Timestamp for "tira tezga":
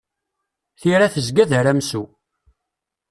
0.79-1.43